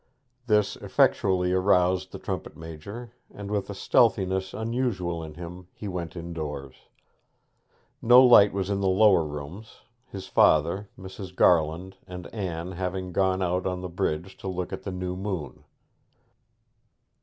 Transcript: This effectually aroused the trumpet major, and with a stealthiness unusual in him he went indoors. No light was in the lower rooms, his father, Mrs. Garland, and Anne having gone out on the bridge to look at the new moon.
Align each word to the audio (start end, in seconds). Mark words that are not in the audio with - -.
This 0.47 0.77
effectually 0.77 1.51
aroused 1.53 2.11
the 2.11 2.17
trumpet 2.17 2.57
major, 2.57 3.13
and 3.31 3.51
with 3.51 3.69
a 3.69 3.75
stealthiness 3.75 4.51
unusual 4.51 5.21
in 5.23 5.35
him 5.35 5.67
he 5.75 5.87
went 5.87 6.15
indoors. 6.15 6.73
No 8.01 8.25
light 8.25 8.51
was 8.51 8.71
in 8.71 8.79
the 8.81 8.87
lower 8.89 9.23
rooms, 9.23 9.81
his 10.07 10.25
father, 10.25 10.89
Mrs. 10.97 11.35
Garland, 11.35 11.97
and 12.07 12.25
Anne 12.33 12.71
having 12.71 13.11
gone 13.11 13.43
out 13.43 13.67
on 13.67 13.81
the 13.81 13.89
bridge 13.89 14.35
to 14.37 14.47
look 14.47 14.73
at 14.73 14.81
the 14.81 14.91
new 14.91 15.15
moon. 15.15 15.65